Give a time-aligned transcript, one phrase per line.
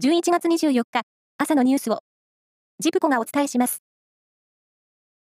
[0.00, 1.02] 11月24日、
[1.38, 1.98] 朝のニュースを、
[2.78, 3.82] ジプコがお伝えします。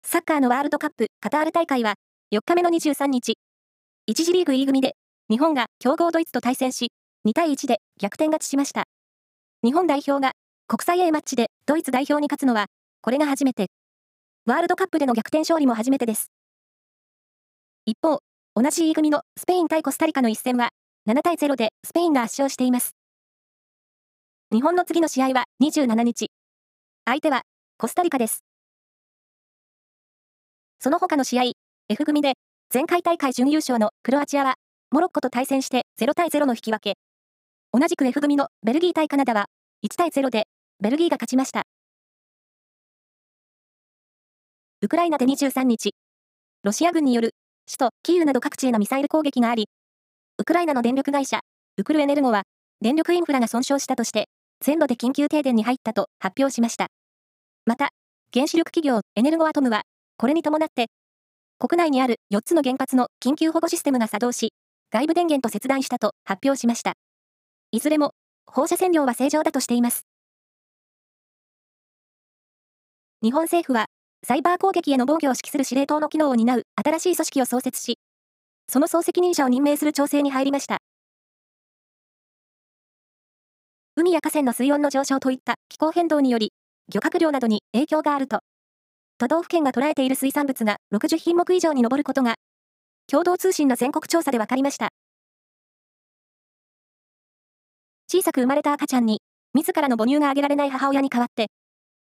[0.05, 1.95] サッカーのワールドカップカタール大会は、
[2.33, 3.33] 4日目の23日、
[4.09, 4.95] 1次リーグ E 組で、
[5.29, 6.93] 日本が強豪ドイツと対戦し、
[7.27, 8.85] 2対1で逆転勝ちしました。
[9.65, 10.31] 日本代表が
[10.69, 12.67] 国際 A マッチでドイツ代表に勝つのは、
[13.01, 13.67] これが初めて。
[14.45, 16.31] ワールドカップでの逆転勝利も初めてです。
[17.85, 18.19] 一方、
[18.55, 20.69] 同じ E 組のスペイン対コスタリカの一戦は、
[21.05, 22.95] 7対0でスペインが圧勝しています。
[24.53, 26.27] 日本の次の試合は27日。
[27.05, 27.41] 相手は
[27.79, 28.43] コスタリカです。
[30.79, 31.43] その他の試合、
[31.89, 32.33] F 組で
[32.71, 34.53] 前回大会準優勝のクロアチアは
[34.91, 36.97] モロッコと対戦して0対0の引き分け。
[37.71, 39.47] 同じく F 組のベルギー対カナダは
[39.83, 40.43] 1対0で
[40.79, 41.63] ベルギーが勝ちました。
[44.83, 45.95] ウクライナで23日、
[46.61, 47.31] ロシア軍による
[47.65, 49.67] 首都キーウなど各地へのミサイル攻撃があり、
[50.37, 51.39] ウクライナの電力会社、
[51.77, 52.43] ウクルエネルゴは
[52.81, 54.27] 電力インフラが損傷したとして
[54.63, 56.87] 全土で緊急停電に入ったと発表しました。
[57.65, 57.89] また、
[58.33, 59.81] 原子力企業エネルゴアトムは、
[60.15, 60.85] これに伴って、
[61.59, 64.53] 国内にある4つの原発の緊急保護システムが作動し、
[64.89, 66.93] 外部電源と切断したと発表しました。
[67.71, 68.13] いずれも、
[68.45, 70.05] 放射線量は正常だとしています。
[73.21, 73.87] 日本政府は、
[74.25, 77.99] サイバー攻撃への防御を指揮する司令塔の機能を担う新しい組織を創設し、
[78.69, 80.77] その総責任者を任命する調整に入りました。
[83.95, 86.51] 海や河川の水温の上昇といった気候変動により、
[86.91, 88.39] 漁獲量などに影響があると、
[89.19, 92.33] 都道府県が捉えている水産物が60品目以上に上ることが、
[93.05, 94.89] 共同通信の全国調査で分かりました。
[98.11, 99.21] 小さく生まれた赤ちゃんに、
[99.53, 101.51] 自らの母乳があげられない母親に代わって、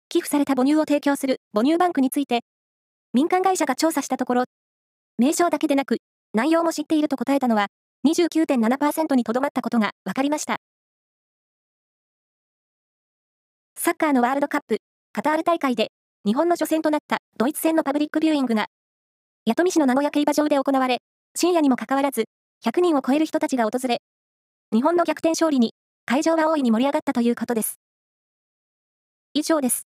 [0.09, 2.39] 寄付された母乳を提供する母乳バンクについて、
[3.13, 4.43] 民間会社が調査したところ、
[5.19, 5.97] 名称だけでなく、
[6.33, 7.67] 内容も知っていると答えたのは
[8.07, 10.57] 29.7%にとどまったことが分かりました。
[13.87, 14.79] サッカーのワールドカップ、
[15.13, 15.93] カタール大会で、
[16.25, 18.65] 日本の初戦となったドイツ戦のパブリックビューイングが、
[19.45, 20.97] 弥富市の名古屋競馬場で行われ、
[21.37, 22.25] 深夜にもかかわらず、
[22.65, 24.01] 100人を超える人たちが訪れ、
[24.73, 25.73] 日本の逆転勝利に、
[26.05, 27.79] 会場は大いに盛り上がったということです。
[29.33, 29.86] 以上です。